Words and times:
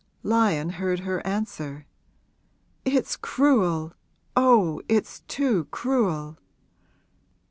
Lyon 0.23 0.69
heard 0.69 1.01
her 1.01 1.23
answer. 1.27 1.85
'It's 2.85 3.15
cruel 3.15 3.93
oh, 4.35 4.81
it's 4.89 5.19
too 5.27 5.65
cruel!' 5.65 6.39